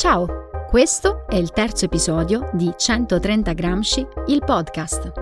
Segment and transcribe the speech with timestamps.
[0.00, 5.19] Ciao, questo è il terzo episodio di 130 Gramsci, il podcast.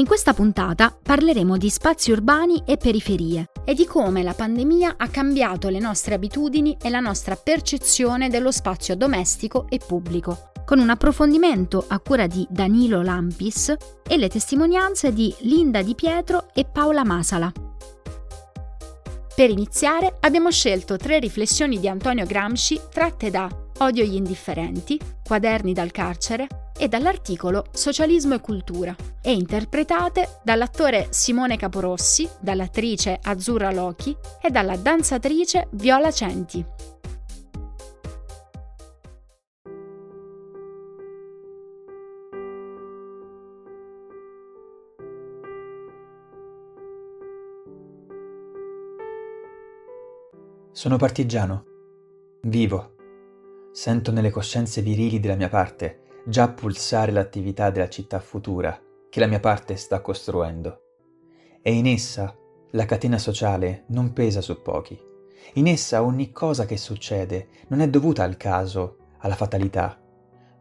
[0.00, 5.08] In questa puntata parleremo di spazi urbani e periferie e di come la pandemia ha
[5.08, 10.88] cambiato le nostre abitudini e la nostra percezione dello spazio domestico e pubblico con un
[10.88, 13.74] approfondimento a cura di Danilo Lampis
[14.08, 17.52] e le testimonianze di Linda Di Pietro e Paola Masala.
[19.34, 23.46] Per iniziare abbiamo scelto tre riflessioni di Antonio Gramsci tratte da
[23.80, 26.46] Odio gli indifferenti, Quaderni dal carcere
[26.80, 34.78] e dall'articolo Socialismo e cultura e interpretate dall'attore Simone Caporossi, dall'attrice Azzurra Lochi e dalla
[34.78, 36.64] danzatrice Viola Centi.
[50.72, 51.64] Sono partigiano.
[52.44, 52.94] Vivo.
[53.70, 59.26] Sento nelle coscienze virili della mia parte già pulsare l'attività della città futura che la
[59.26, 60.82] mia parte sta costruendo.
[61.62, 62.36] E in essa
[62.72, 64.98] la catena sociale non pesa su pochi.
[65.54, 70.00] In essa ogni cosa che succede non è dovuta al caso, alla fatalità,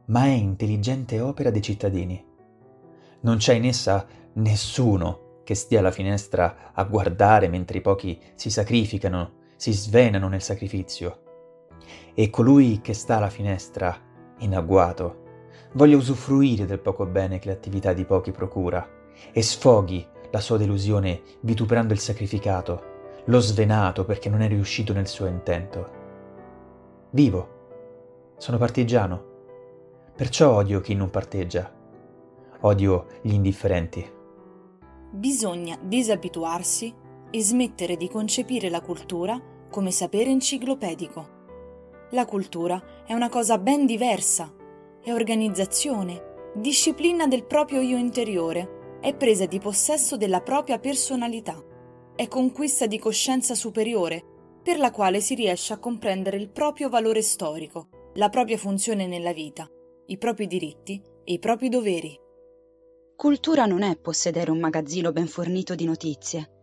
[0.05, 2.25] ma è intelligente opera dei cittadini.
[3.21, 8.49] Non c'è in essa nessuno che stia alla finestra a guardare mentre i pochi si
[8.49, 11.23] sacrificano si svenano nel sacrificio.
[12.13, 13.93] E colui che sta alla finestra,
[14.37, 15.27] in agguato,
[15.73, 18.87] voglia usufruire del poco bene che l'attività di pochi procura,
[19.31, 22.83] e sfoghi la sua delusione vituperando il sacrificato,
[23.25, 25.97] lo svenato perché non è riuscito nel suo intento.
[27.11, 27.57] Vivo,
[28.37, 29.23] sono partigiano,
[30.15, 31.71] perciò odio chi non parteggia,
[32.61, 34.17] odio gli indifferenti.
[35.11, 36.93] Bisogna disabituarsi
[37.31, 41.37] e smettere di concepire la cultura come sapere enciclopedico.
[42.11, 44.51] La cultura è una cosa ben diversa,
[45.09, 51.61] è organizzazione, disciplina del proprio io interiore, è presa di possesso della propria personalità,
[52.15, 54.23] è conquista di coscienza superiore,
[54.61, 59.33] per la quale si riesce a comprendere il proprio valore storico, la propria funzione nella
[59.33, 59.67] vita,
[60.07, 62.17] i propri diritti e i propri doveri.
[63.15, 66.53] Cultura non è possedere un magazzino ben fornito di notizie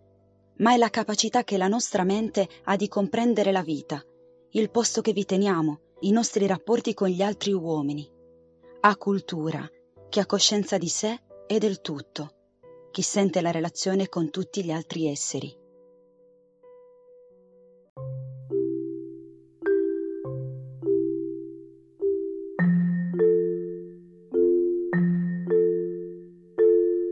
[0.59, 4.03] ma è la capacità che la nostra mente ha di comprendere la vita,
[4.53, 8.16] il posto che vi teniamo, i nostri rapporti con gli altri uomini.
[8.89, 9.69] Ha cultura,
[10.09, 12.29] che ha coscienza di sé e del tutto,
[12.93, 15.53] chi sente la relazione con tutti gli altri esseri.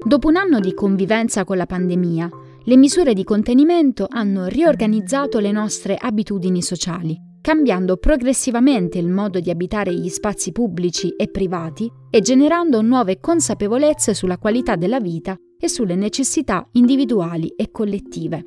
[0.06, 2.30] Dopo un anno di convivenza con la pandemia,
[2.66, 9.50] le misure di contenimento hanno riorganizzato le nostre abitudini sociali, cambiando progressivamente il modo di
[9.50, 15.69] abitare gli spazi pubblici e privati e generando nuove consapevolezze sulla qualità della vita e
[15.69, 18.47] sulle necessità individuali e collettive.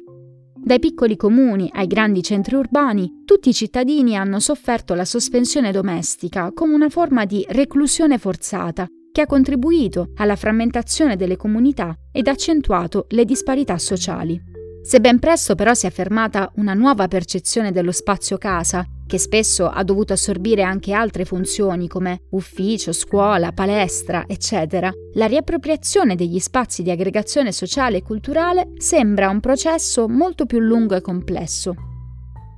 [0.56, 6.52] Dai piccoli comuni ai grandi centri urbani, tutti i cittadini hanno sofferto la sospensione domestica
[6.52, 13.06] come una forma di reclusione forzata che ha contribuito alla frammentazione delle comunità ed accentuato
[13.10, 14.57] le disparità sociali.
[14.88, 19.68] Se ben presto però si è affermata una nuova percezione dello spazio casa, che spesso
[19.68, 26.84] ha dovuto assorbire anche altre funzioni come ufficio, scuola, palestra, eccetera, la riappropriazione degli spazi
[26.84, 31.76] di aggregazione sociale e culturale sembra un processo molto più lungo e complesso.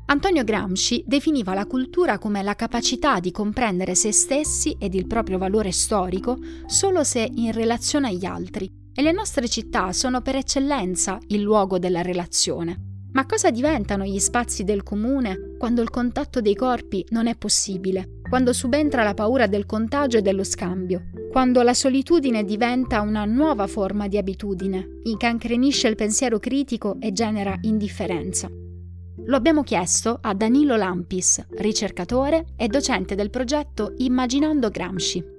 [0.06, 5.40] Antonio Gramsci definiva la cultura come la capacità di comprendere se stessi ed il proprio
[5.40, 6.38] valore storico
[6.68, 11.80] solo se in relazione agli altri, e le nostre città sono per eccellenza il luogo
[11.80, 13.06] della relazione.
[13.14, 18.20] Ma cosa diventano gli spazi del comune quando il contatto dei corpi non è possibile,
[18.30, 23.68] quando subentra la paura del contagio e dello scambio, quando la solitudine diventa una nuova
[23.68, 28.50] forma di abitudine, incancrenisce il pensiero critico e genera indifferenza?
[28.50, 35.39] Lo abbiamo chiesto a Danilo Lampis, ricercatore e docente del progetto Immaginando Gramsci.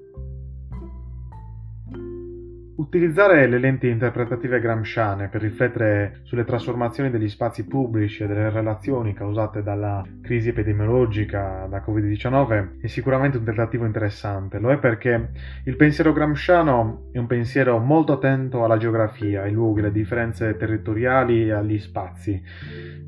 [2.80, 9.12] Utilizzare le lenti interpretative gramsciane per riflettere sulle trasformazioni degli spazi pubblici e delle relazioni
[9.12, 14.58] causate dalla crisi epidemiologica da Covid-19 è sicuramente un tentativo interessante.
[14.58, 15.28] Lo è perché
[15.64, 21.48] il pensiero gramsciano è un pensiero molto attento alla geografia, ai luoghi, alle differenze territoriali
[21.48, 22.42] e agli spazi,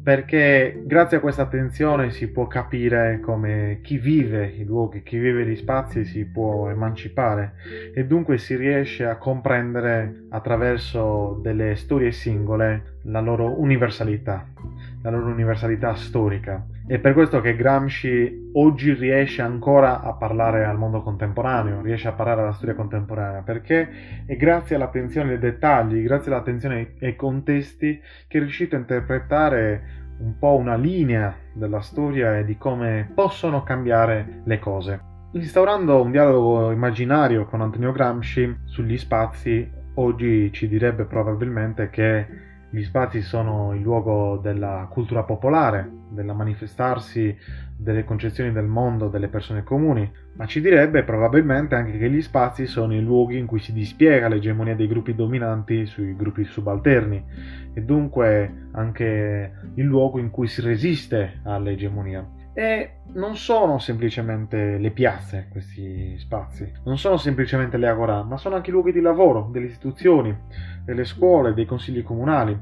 [0.04, 5.46] perché grazie a questa attenzione si può capire come chi vive i luoghi, chi vive
[5.46, 7.54] gli spazi si può emancipare
[7.94, 14.44] e dunque si riesce a comprendere comprendere attraverso delle storie singole la loro universalità,
[15.02, 16.66] la loro universalità storica.
[16.84, 22.12] È per questo che Gramsci oggi riesce ancora a parlare al mondo contemporaneo, riesce a
[22.12, 23.88] parlare alla storia contemporanea, perché
[24.26, 30.36] è grazie all'attenzione ai dettagli, grazie all'attenzione ai contesti che è riuscito a interpretare un
[30.38, 35.11] po' una linea della storia e di come possono cambiare le cose.
[35.34, 42.26] Instaurando un dialogo immaginario con Antonio Gramsci sugli spazi, oggi ci direbbe probabilmente che
[42.68, 47.34] gli spazi sono il luogo della cultura popolare, della manifestarsi
[47.74, 52.66] delle concezioni del mondo delle persone comuni, ma ci direbbe probabilmente anche che gli spazi
[52.66, 57.24] sono i luoghi in cui si dispiega l'egemonia dei gruppi dominanti sui gruppi subalterni
[57.72, 62.40] e dunque anche il luogo in cui si resiste all'egemonia.
[62.54, 68.56] E non sono semplicemente le piazze questi spazi, non sono semplicemente le agorà, ma sono
[68.56, 70.36] anche i luoghi di lavoro, delle istituzioni,
[70.84, 72.58] delle scuole, dei consigli comunali.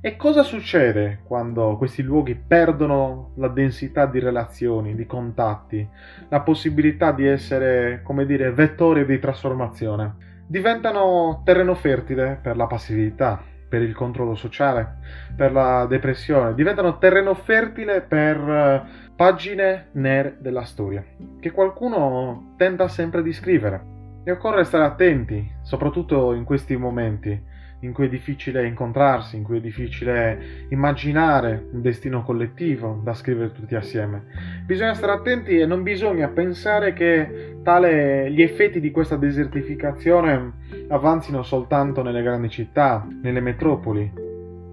[0.00, 5.88] E cosa succede quando questi luoghi perdono la densità di relazioni, di contatti,
[6.28, 10.30] la possibilità di essere, come dire, vettori di trasformazione?
[10.46, 13.42] Diventano terreno fertile per la passività,
[13.72, 14.98] per il controllo sociale,
[15.34, 18.82] per la depressione, diventano terreno fertile per eh,
[19.16, 21.02] pagine nere della storia,
[21.40, 23.82] che qualcuno tenta sempre di scrivere.
[24.24, 27.42] E occorre stare attenti, soprattutto in questi momenti,
[27.82, 33.52] in cui è difficile incontrarsi, in cui è difficile immaginare un destino collettivo da scrivere
[33.52, 34.22] tutti assieme.
[34.64, 40.52] Bisogna stare attenti e non bisogna pensare che tale, gli effetti di questa desertificazione
[40.88, 44.10] avanzino soltanto nelle grandi città, nelle metropoli.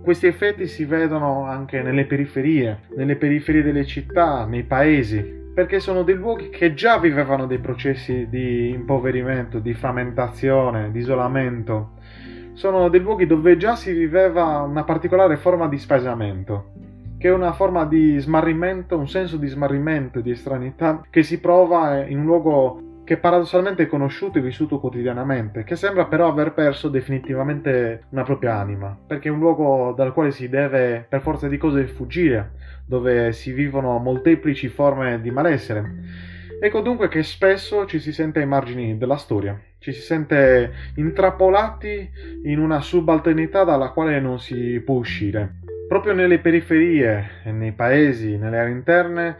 [0.04, 6.04] Questi effetti si vedono anche nelle periferie, nelle periferie delle città, nei paesi, perché sono
[6.04, 11.98] dei luoghi che già vivevano dei processi di impoverimento, di frammentazione, di isolamento
[12.60, 16.72] sono dei luoghi dove già si viveva una particolare forma di spaesamento,
[17.18, 22.06] che è una forma di smarrimento, un senso di smarrimento, di estranità che si prova
[22.06, 26.90] in un luogo che paradossalmente è conosciuto e vissuto quotidianamente, che sembra però aver perso
[26.90, 31.56] definitivamente una propria anima, perché è un luogo dal quale si deve per forza di
[31.56, 32.52] cose fuggire,
[32.86, 35.94] dove si vivono molteplici forme di malessere.
[36.60, 42.10] Ecco dunque che spesso ci si sente ai margini della storia, ci si sente intrappolati
[42.44, 45.56] in una subalternità dalla quale non si può uscire.
[45.88, 49.38] Proprio nelle periferie, nei paesi, nelle aree interne,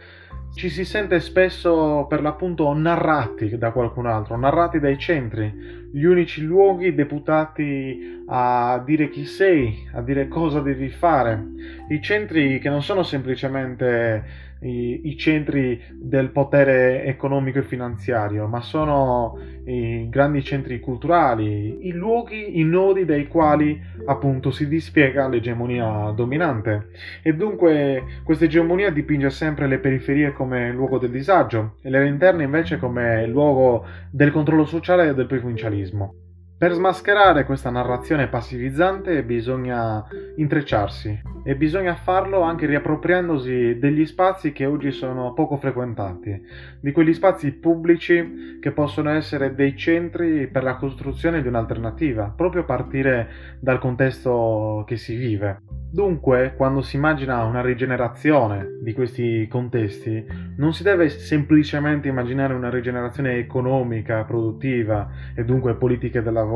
[0.54, 6.42] ci si sente spesso per l'appunto narrati da qualcun altro, narrati dai centri, gli unici
[6.42, 11.40] luoghi deputati a dire chi sei, a dire cosa devi fare,
[11.88, 18.60] i centri che non sono semplicemente i, i, centri del potere economico e finanziario, ma
[18.60, 26.12] sono i grandi centri culturali, i luoghi, i nodi dai quali appunto si dispiega l'egemonia
[26.14, 26.88] dominante.
[27.22, 32.44] E dunque questa egemonia dipinge sempre le periferie come luogo del disagio e le interne
[32.44, 36.29] invece come luogo del controllo sociale e del provincialismo.
[36.60, 44.66] Per smascherare questa narrazione passivizzante bisogna intrecciarsi e bisogna farlo anche riappropriandosi degli spazi che
[44.66, 46.38] oggi sono poco frequentati,
[46.78, 52.60] di quegli spazi pubblici che possono essere dei centri per la costruzione di un'alternativa, proprio
[52.60, 55.62] a partire dal contesto che si vive.
[55.92, 60.24] Dunque, quando si immagina una rigenerazione di questi contesti,
[60.58, 66.49] non si deve semplicemente immaginare una rigenerazione economica, produttiva e dunque politiche del lavoro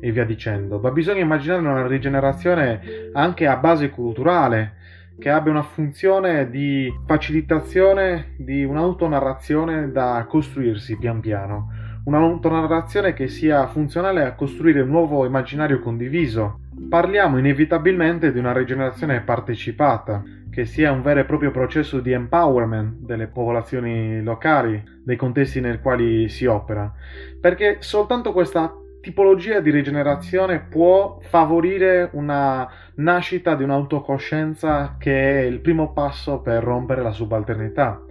[0.00, 4.82] e via dicendo, ma bisogna immaginare una rigenerazione anche a base culturale,
[5.18, 11.68] che abbia una funzione di facilitazione di un'autonarrazione da costruirsi pian piano,
[12.04, 16.60] un'autonarrazione che sia funzionale a costruire un nuovo immaginario condiviso.
[16.88, 22.98] Parliamo inevitabilmente di una rigenerazione partecipata, che sia un vero e proprio processo di empowerment
[22.98, 26.92] delle popolazioni locali, dei contesti nei quali si opera,
[27.40, 28.72] perché soltanto questa
[29.04, 36.64] tipologia di rigenerazione può favorire una nascita di un'autocoscienza che è il primo passo per
[36.64, 38.02] rompere la subalternità.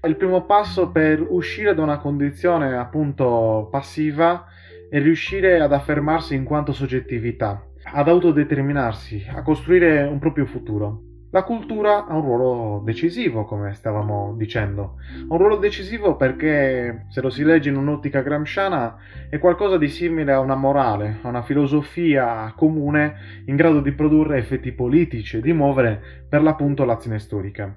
[0.00, 4.46] È il primo passo per uscire da una condizione appunto passiva
[4.88, 11.07] e riuscire ad affermarsi in quanto soggettività, ad autodeterminarsi, a costruire un proprio futuro.
[11.30, 14.94] La cultura ha un ruolo decisivo, come stavamo dicendo.
[15.28, 18.96] Un ruolo decisivo perché, se lo si legge in un'ottica gramsciana,
[19.28, 24.38] è qualcosa di simile a una morale, a una filosofia comune in grado di produrre
[24.38, 27.74] effetti politici e di muovere per l'appunto l'azione storica.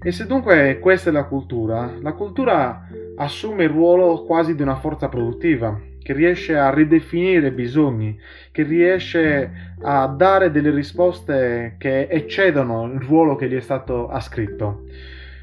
[0.00, 2.86] E se dunque questa è la cultura, la cultura
[3.16, 8.16] assume il ruolo quasi di una forza produttiva, che riesce a ridefinire bisogni,
[8.52, 14.84] che riesce a dare delle risposte che eccedono il ruolo che gli è stato ascritto.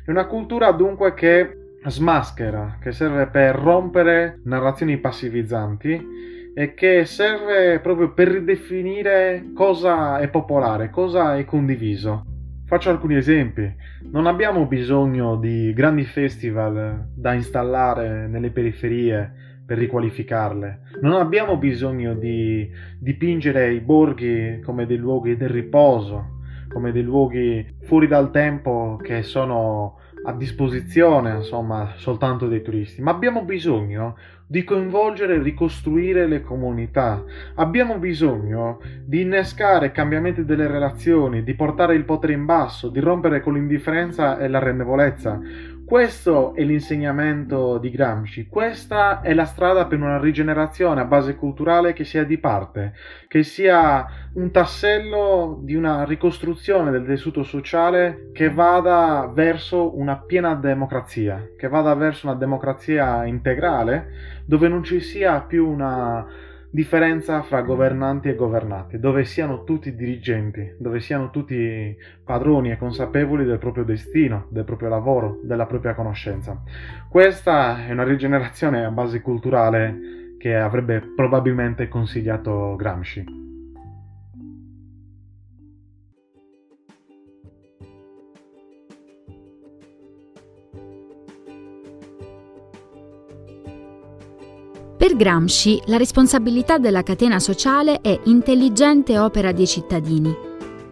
[0.05, 7.79] È una cultura dunque che smaschera, che serve per rompere narrazioni passivizzanti e che serve
[7.79, 12.23] proprio per ridefinire cosa è popolare, cosa è condiviso.
[12.67, 13.69] Faccio alcuni esempi.
[14.11, 20.79] Non abbiamo bisogno di grandi festival da installare nelle periferie per riqualificarle.
[20.99, 27.77] Non abbiamo bisogno di dipingere i borghi come dei luoghi del riposo, come dei luoghi
[27.83, 34.65] fuori dal tempo che sono a disposizione, insomma, soltanto dei turisti, ma abbiamo bisogno di
[34.65, 37.23] coinvolgere e ricostruire le comunità.
[37.55, 43.39] Abbiamo bisogno di innescare cambiamenti delle relazioni, di portare il potere in basso, di rompere
[43.39, 45.39] con l'indifferenza e la rendevolezza.
[45.91, 51.91] Questo è l'insegnamento di Gramsci, questa è la strada per una rigenerazione a base culturale
[51.91, 52.93] che sia di parte,
[53.27, 60.55] che sia un tassello di una ricostruzione del tessuto sociale che vada verso una piena
[60.55, 66.25] democrazia, che vada verso una democrazia integrale dove non ci sia più una
[66.71, 73.43] differenza fra governanti e governati, dove siano tutti dirigenti, dove siano tutti padroni e consapevoli
[73.43, 76.63] del proprio destino, del proprio lavoro, della propria conoscenza.
[77.09, 83.40] Questa è una rigenerazione a base culturale che avrebbe probabilmente consigliato Gramsci.
[95.01, 100.31] Per Gramsci la responsabilità della catena sociale è intelligente opera dei cittadini.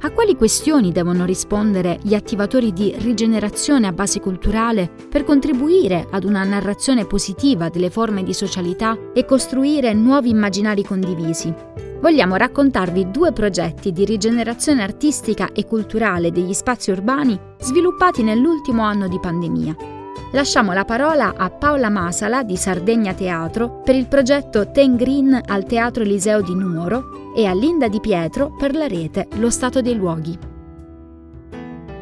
[0.01, 6.23] A quali questioni devono rispondere gli attivatori di rigenerazione a base culturale per contribuire ad
[6.23, 11.53] una narrazione positiva delle forme di socialità e costruire nuovi immaginari condivisi?
[12.01, 19.07] Vogliamo raccontarvi due progetti di rigenerazione artistica e culturale degli spazi urbani sviluppati nell'ultimo anno
[19.07, 19.97] di pandemia
[20.31, 25.65] lasciamo la parola a Paola Masala di Sardegna Teatro per il progetto Ten Green al
[25.65, 29.95] Teatro Eliseo di Nuoro e a Linda Di Pietro per la rete Lo Stato dei
[29.95, 30.48] Luoghi.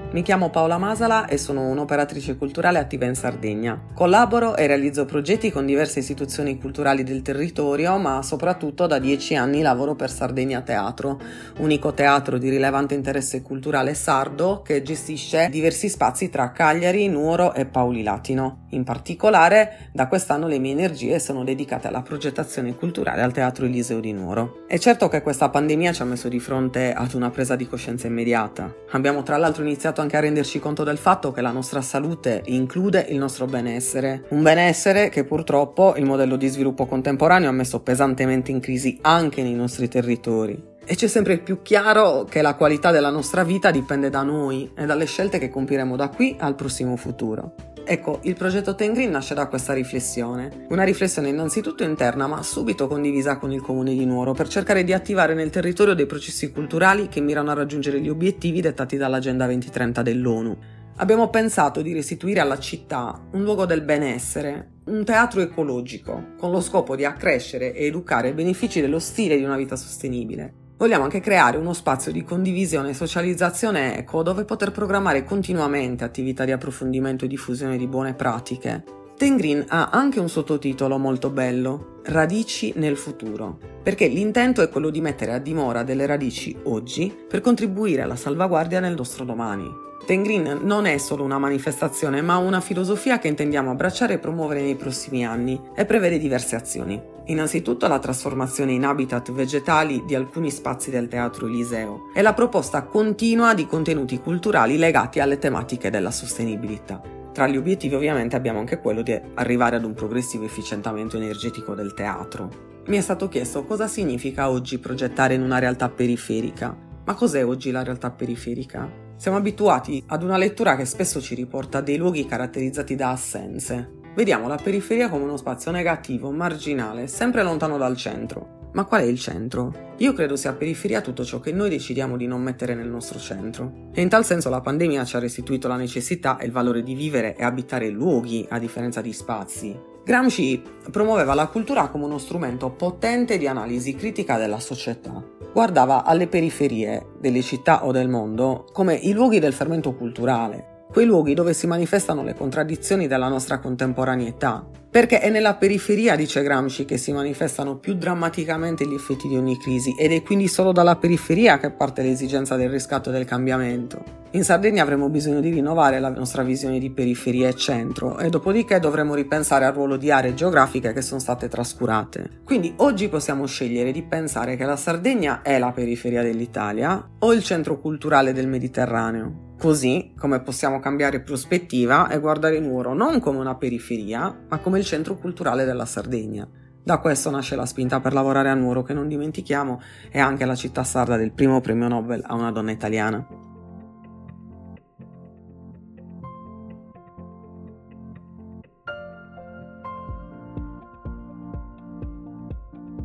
[0.10, 3.78] Mi chiamo Paola Masala e sono un'operatrice culturale attiva in Sardegna.
[3.94, 9.62] Collaboro e realizzo progetti con diverse istituzioni culturali del territorio, ma soprattutto da dieci anni
[9.62, 11.20] lavoro per Sardegna Teatro,
[11.58, 17.66] unico teatro di rilevante interesse culturale sardo che gestisce diversi spazi tra Cagliari, Nuoro e
[17.66, 18.66] Pauli Latino.
[18.70, 24.00] In particolare, da quest'anno le mie energie sono dedicate alla progettazione culturale al Teatro Eliseo
[24.00, 24.64] di Nuoro.
[24.68, 28.08] È certo che questa pandemia ci ha messo di fronte ad una presa di coscienza
[28.08, 28.74] immediata.
[28.92, 33.06] Abbiamo tra l'altro iniziato anche a renderci conto del fatto che la nostra salute include
[33.10, 34.26] il nostro benessere.
[34.30, 39.42] Un benessere che purtroppo il modello di sviluppo contemporaneo ha messo pesantemente in crisi anche
[39.42, 40.67] nei nostri territori.
[40.90, 44.86] E c'è sempre più chiaro che la qualità della nostra vita dipende da noi e
[44.86, 47.56] dalle scelte che compiremo da qui al prossimo futuro.
[47.84, 50.66] Ecco, il progetto Ten nasce da questa riflessione.
[50.70, 54.94] Una riflessione innanzitutto interna, ma subito condivisa con il comune di Nuoro, per cercare di
[54.94, 60.02] attivare nel territorio dei processi culturali che mirano a raggiungere gli obiettivi dettati dall'Agenda 2030
[60.02, 60.58] dell'ONU.
[61.00, 66.62] Abbiamo pensato di restituire alla città un luogo del benessere, un teatro ecologico, con lo
[66.62, 71.22] scopo di accrescere e educare i benefici dello stile di una vita sostenibile Vogliamo anche
[71.22, 77.26] creare uno spazio di condivisione e socializzazione eco dove poter programmare continuamente attività di approfondimento
[77.26, 78.84] e diffusione di buone pratiche.
[79.18, 84.92] Ten Green ha anche un sottotitolo molto bello, Radici nel futuro, perché l'intento è quello
[84.92, 89.87] di mettere a dimora delle radici oggi per contribuire alla salvaguardia nel nostro domani.
[90.08, 94.62] Ten Green non è solo una manifestazione, ma una filosofia che intendiamo abbracciare e promuovere
[94.62, 96.98] nei prossimi anni e prevede diverse azioni.
[97.26, 102.84] Innanzitutto la trasformazione in habitat vegetali di alcuni spazi del Teatro Eliseo e la proposta
[102.84, 107.02] continua di contenuti culturali legati alle tematiche della sostenibilità.
[107.34, 111.94] Tra gli obiettivi ovviamente abbiamo anche quello di arrivare ad un progressivo efficientamento energetico del
[111.94, 112.50] teatro.
[112.86, 116.74] Mi è stato chiesto cosa significa oggi progettare in una realtà periferica.
[117.04, 119.07] Ma cos'è oggi la realtà periferica?
[119.18, 124.48] Siamo abituati ad una lettura che spesso ci riporta dei luoghi caratterizzati da assenze, Vediamo
[124.48, 128.72] la periferia come uno spazio negativo, marginale, sempre lontano dal centro.
[128.74, 129.94] Ma qual è il centro?
[129.98, 133.90] Io credo sia periferia tutto ciò che noi decidiamo di non mettere nel nostro centro.
[133.94, 136.96] E in tal senso la pandemia ci ha restituito la necessità e il valore di
[136.96, 139.80] vivere e abitare luoghi a differenza di spazi.
[140.04, 145.37] Gramsci promuoveva la cultura come uno strumento potente di analisi critica della società.
[145.58, 151.06] Guardava alle periferie delle città o del mondo come i luoghi del fermento culturale, quei
[151.06, 156.86] luoghi dove si manifestano le contraddizioni della nostra contemporaneità, perché è nella periferia, dice Gramsci,
[156.86, 160.96] che si manifestano più drammaticamente gli effetti di ogni crisi ed è quindi solo dalla
[160.96, 164.26] periferia che parte l'esigenza del riscatto e del cambiamento.
[164.32, 168.80] In Sardegna avremo bisogno di rinnovare la nostra visione di periferia e centro e dopodiché
[168.80, 172.42] dovremo ripensare al ruolo di aree geografiche che sono state trascurate.
[172.44, 177.44] Quindi oggi possiamo scegliere di pensare che la Sardegna è la periferia dell'Italia o il
[177.44, 179.47] centro culturale del Mediterraneo.
[179.58, 184.86] Così come possiamo cambiare prospettiva e guardare Nuoro non come una periferia, ma come il
[184.86, 186.48] centro culturale della Sardegna.
[186.84, 190.54] Da questo nasce la spinta per lavorare a Nuoro, che non dimentichiamo è anche la
[190.54, 193.28] città sarda del primo premio Nobel a una donna italiana.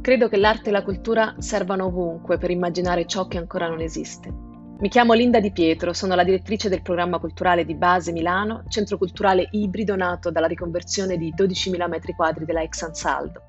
[0.03, 4.52] Credo che l'arte e la cultura servano ovunque per immaginare ciò che ancora non esiste.
[4.83, 8.99] Mi chiamo Linda Di Pietro, sono la direttrice del programma culturale di Base Milano, centro
[8.99, 13.45] culturale ibrido nato dalla riconversione di 12.000 m2 della ex Ansaldo.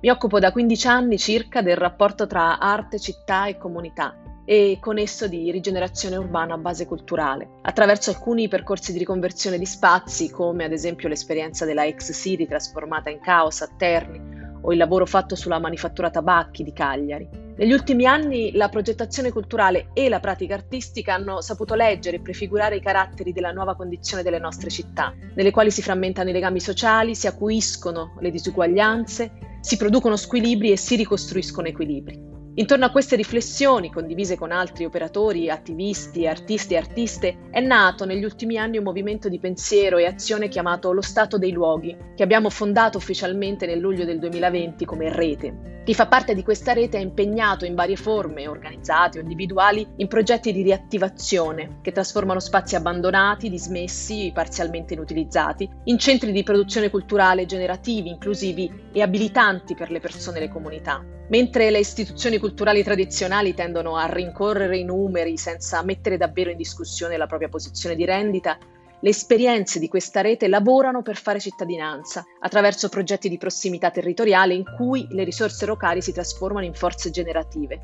[0.00, 4.98] Mi occupo da 15 anni circa del rapporto tra arte, città e comunità e con
[4.98, 10.64] esso di rigenerazione urbana a base culturale, attraverso alcuni percorsi di riconversione di spazi, come
[10.64, 14.33] ad esempio l'esperienza della ex City trasformata in caos a Terni,
[14.64, 17.42] o il lavoro fatto sulla manifattura tabacchi di Cagliari.
[17.56, 22.76] Negli ultimi anni la progettazione culturale e la pratica artistica hanno saputo leggere e prefigurare
[22.76, 27.14] i caratteri della nuova condizione delle nostre città, nelle quali si frammentano i legami sociali,
[27.14, 32.33] si acuiscono le disuguaglianze, si producono squilibri e si ricostruiscono equilibri.
[32.56, 38.22] Intorno a queste riflessioni, condivise con altri operatori, attivisti, artisti e artiste, è nato negli
[38.22, 42.50] ultimi anni un movimento di pensiero e azione chiamato Lo Stato dei Luoghi, che abbiamo
[42.50, 45.72] fondato ufficialmente nel luglio del 2020 come rete.
[45.84, 50.06] Chi fa parte di questa rete è impegnato in varie forme, organizzate o individuali, in
[50.06, 57.46] progetti di riattivazione che trasformano spazi abbandonati, dismessi, parzialmente inutilizzati, in centri di produzione culturale
[57.46, 61.04] generativi, inclusivi e abilitanti per le persone e le comunità.
[61.28, 67.16] Mentre le istituzioni culturali tradizionali tendono a rincorrere i numeri senza mettere davvero in discussione
[67.16, 68.58] la propria posizione di rendita,
[69.00, 74.64] le esperienze di questa rete lavorano per fare cittadinanza, attraverso progetti di prossimità territoriale in
[74.76, 77.80] cui le risorse locali si trasformano in forze generative.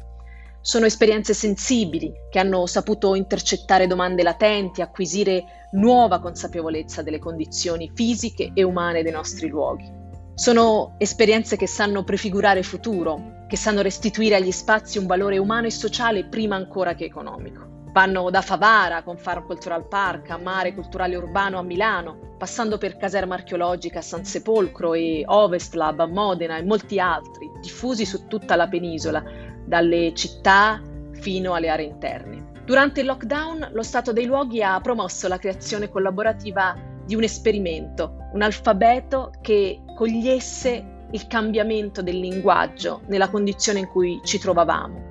[0.62, 8.50] Sono esperienze sensibili che hanno saputo intercettare domande latenti, acquisire nuova consapevolezza delle condizioni fisiche
[8.52, 9.99] e umane dei nostri luoghi.
[10.40, 15.70] Sono esperienze che sanno prefigurare futuro, che sanno restituire agli spazi un valore umano e
[15.70, 17.88] sociale prima ancora che economico.
[17.92, 22.96] Vanno da Favara con Farm Cultural Park a Mare Culturale Urbano a Milano, passando per
[22.96, 28.26] Caserma Archeologica a San Sepolcro e Ovest Lab a Modena e molti altri, diffusi su
[28.26, 29.22] tutta la penisola,
[29.66, 30.80] dalle città
[31.20, 32.52] fino alle aree interne.
[32.64, 38.28] Durante il lockdown lo Stato dei Luoghi ha promosso la creazione collaborativa di un esperimento,
[38.32, 45.08] un alfabeto che cogliesse il cambiamento del linguaggio nella condizione in cui ci trovavamo.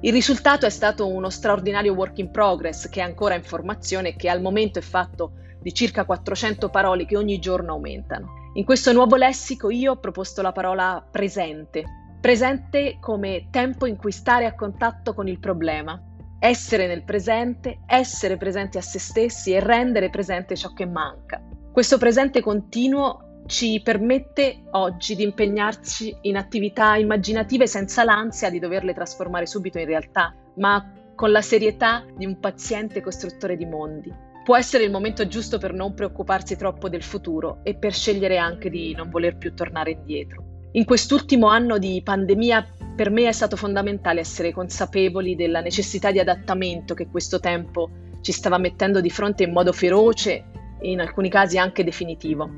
[0.00, 4.16] Il risultato è stato uno straordinario work in progress che è ancora in formazione e
[4.16, 8.50] che al momento è fatto di circa 400 parole che ogni giorno aumentano.
[8.54, 11.84] In questo nuovo lessico io ho proposto la parola presente,
[12.20, 16.00] presente come tempo in cui stare a contatto con il problema,
[16.38, 21.42] essere nel presente, essere presenti a se stessi e rendere presente ciò che manca.
[21.72, 28.92] Questo presente continuo ci permette oggi di impegnarci in attività immaginative senza l'ansia di doverle
[28.92, 34.12] trasformare subito in realtà, ma con la serietà di un paziente costruttore di mondi.
[34.44, 38.70] Può essere il momento giusto per non preoccuparsi troppo del futuro e per scegliere anche
[38.70, 40.68] di non voler più tornare indietro.
[40.72, 46.18] In quest'ultimo anno di pandemia per me è stato fondamentale essere consapevoli della necessità di
[46.18, 47.90] adattamento che questo tempo
[48.22, 50.46] ci stava mettendo di fronte in modo feroce
[50.80, 52.50] e in alcuni casi anche definitivo.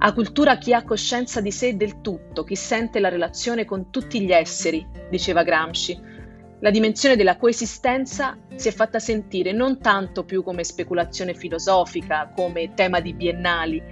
[0.00, 4.20] A cultura chi ha coscienza di sé del tutto, chi sente la relazione con tutti
[4.20, 5.98] gli esseri, diceva Gramsci.
[6.60, 12.74] La dimensione della coesistenza si è fatta sentire non tanto più come speculazione filosofica, come
[12.74, 13.82] tema di biennali,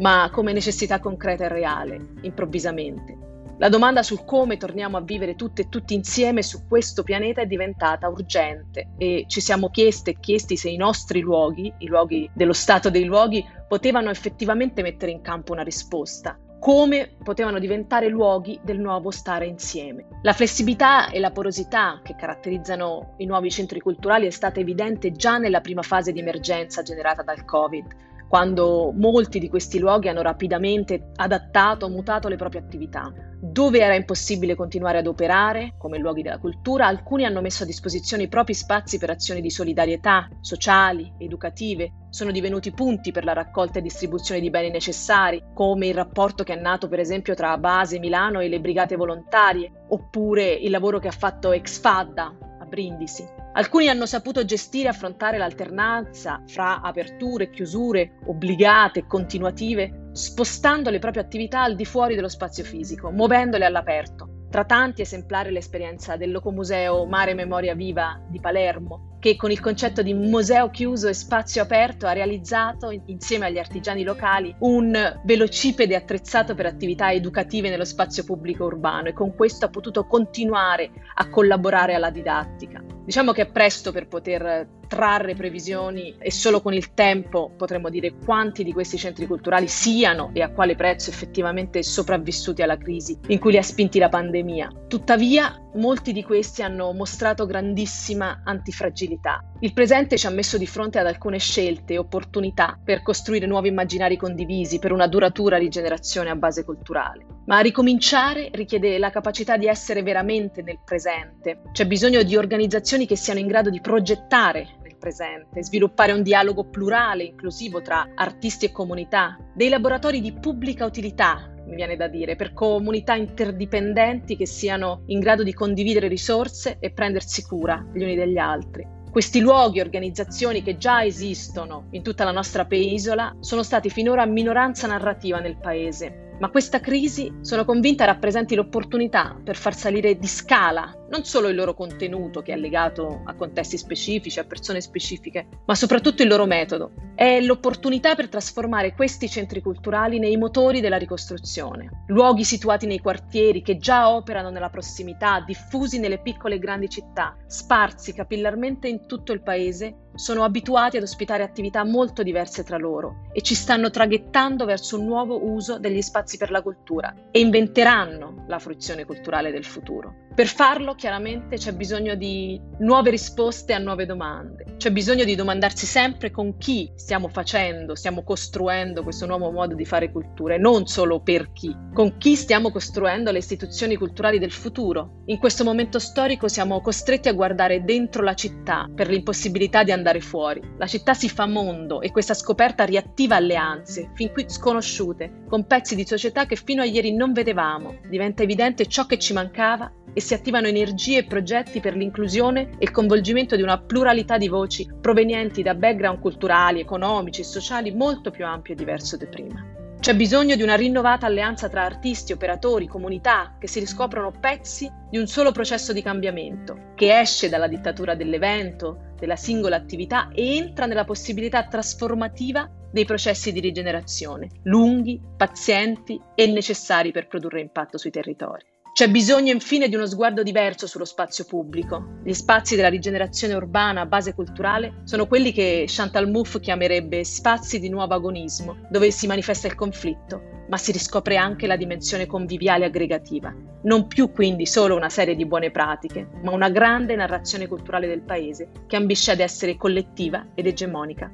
[0.00, 3.33] ma come necessità concreta e reale, improvvisamente.
[3.58, 7.46] La domanda sul come torniamo a vivere tutte e tutti insieme su questo pianeta è
[7.46, 12.52] diventata urgente e ci siamo chieste e chiesti se i nostri luoghi, i luoghi dello
[12.52, 18.80] stato dei luoghi, potevano effettivamente mettere in campo una risposta, come potevano diventare luoghi del
[18.80, 20.06] nuovo stare insieme.
[20.22, 25.38] La flessibilità e la porosità che caratterizzano i nuovi centri culturali è stata evidente già
[25.38, 27.86] nella prima fase di emergenza generata dal Covid,
[28.28, 33.12] quando molti di questi luoghi hanno rapidamente adattato, mutato le proprie attività.
[33.40, 38.22] Dove era impossibile continuare ad operare, come luoghi della cultura, alcuni hanno messo a disposizione
[38.22, 43.80] i propri spazi per azioni di solidarietà, sociali, educative, sono divenuti punti per la raccolta
[43.80, 47.98] e distribuzione di beni necessari, come il rapporto che è nato per esempio tra Base
[47.98, 53.24] Milano e le brigate volontarie, oppure il lavoro che ha fatto Exfadda Brindisi.
[53.52, 60.98] Alcuni hanno saputo gestire e affrontare l'alternanza fra aperture, chiusure, obbligate e continuative, spostando le
[60.98, 64.33] proprie attività al di fuori dello spazio fisico, muovendole all'aperto.
[64.54, 70.00] Tra tanti esemplari l'esperienza del Locomuseo Mare Memoria Viva di Palermo, che con il concetto
[70.00, 76.54] di museo chiuso e spazio aperto ha realizzato, insieme agli artigiani locali, un velocipede attrezzato
[76.54, 81.94] per attività educative nello spazio pubblico urbano e con questo ha potuto continuare a collaborare
[81.94, 82.80] alla didattica.
[83.04, 88.14] Diciamo che è presto per poter trarre previsioni e solo con il tempo potremo dire
[88.24, 93.38] quanti di questi centri culturali siano e a quale prezzo effettivamente sopravvissuti alla crisi in
[93.38, 94.84] cui li ha spinti la pandemia.
[94.88, 99.42] Tuttavia, molti di questi hanno mostrato grandissima antifragilità.
[99.60, 103.68] Il presente ci ha messo di fronte ad alcune scelte e opportunità per costruire nuovi
[103.68, 107.26] immaginari condivisi per una duratura rigenerazione a base culturale.
[107.46, 111.62] Ma ricominciare richiede la capacità di essere veramente nel presente.
[111.72, 117.24] C'è bisogno di organizzazioni che siano in grado di progettare presente, sviluppare un dialogo plurale,
[117.24, 122.52] inclusivo tra artisti e comunità, dei laboratori di pubblica utilità mi viene da dire, per
[122.52, 128.38] comunità interdipendenti che siano in grado di condividere risorse e prendersi cura gli uni degli
[128.38, 128.86] altri.
[129.10, 134.88] Questi luoghi, organizzazioni che già esistono in tutta la nostra penisola, sono stati finora minoranza
[134.88, 141.04] narrativa nel paese ma questa crisi sono convinta rappresenti l'opportunità per far salire di scala
[141.14, 145.76] non solo il loro contenuto, che è legato a contesti specifici, a persone specifiche, ma
[145.76, 146.90] soprattutto il loro metodo.
[147.14, 153.62] È l'opportunità per trasformare questi centri culturali nei motori della ricostruzione, luoghi situati nei quartieri
[153.62, 159.32] che già operano nella prossimità, diffusi nelle piccole e grandi città, sparsi capillarmente in tutto
[159.32, 164.64] il paese sono abituati ad ospitare attività molto diverse tra loro e ci stanno traghettando
[164.64, 169.64] verso un nuovo uso degli spazi per la cultura e inventeranno la fruizione culturale del
[169.64, 170.22] futuro.
[170.34, 175.86] Per farlo chiaramente c'è bisogno di nuove risposte a nuove domande, c'è bisogno di domandarsi
[175.86, 180.88] sempre con chi stiamo facendo, stiamo costruendo questo nuovo modo di fare cultura e non
[180.88, 185.22] solo per chi, con chi stiamo costruendo le istituzioni culturali del futuro.
[185.26, 190.20] In questo momento storico siamo costretti a guardare dentro la città per l'impossibilità di andare
[190.20, 190.60] fuori.
[190.78, 195.94] La città si fa mondo e questa scoperta riattiva alleanze, fin qui sconosciute, con pezzi
[195.94, 198.00] di società che fino a ieri non vedevamo.
[198.08, 202.84] Diventa evidente ciò che ci mancava e si attivano energie e progetti per l'inclusione e
[202.84, 208.30] il coinvolgimento di una pluralità di voci provenienti da background culturali, economici e sociali molto
[208.30, 209.82] più ampio e diverso di prima.
[210.04, 215.16] C'è bisogno di una rinnovata alleanza tra artisti, operatori, comunità che si riscoprono pezzi di
[215.16, 220.84] un solo processo di cambiamento, che esce dalla dittatura dell'evento, della singola attività e entra
[220.84, 228.10] nella possibilità trasformativa dei processi di rigenerazione, lunghi, pazienti e necessari per produrre impatto sui
[228.10, 228.73] territori.
[228.94, 232.20] C'è bisogno infine di uno sguardo diverso sullo spazio pubblico.
[232.22, 237.80] Gli spazi della rigenerazione urbana a base culturale sono quelli che Chantal Mouffe chiamerebbe spazi
[237.80, 242.84] di nuovo agonismo, dove si manifesta il conflitto, ma si riscopre anche la dimensione conviviale
[242.84, 243.52] aggregativa.
[243.82, 248.22] Non più quindi solo una serie di buone pratiche, ma una grande narrazione culturale del
[248.22, 251.32] paese che ambisce ad essere collettiva ed egemonica.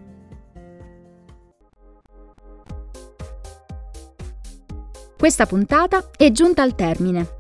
[5.19, 7.40] Questa puntata è giunta al termine.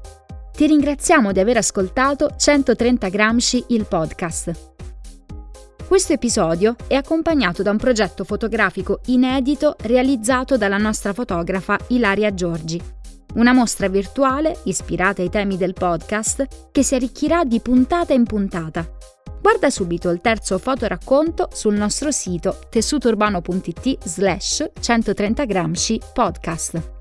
[0.61, 4.75] Ti ringraziamo di aver ascoltato 130 Gramsci il podcast.
[5.89, 12.79] Questo episodio è accompagnato da un progetto fotografico inedito realizzato dalla nostra fotografa Ilaria Giorgi.
[13.37, 18.87] Una mostra virtuale ispirata ai temi del podcast che si arricchirà di puntata in puntata.
[19.41, 27.00] Guarda subito il terzo fotoracconto sul nostro sito tessutourbano.it slash 130 Gramsci podcast.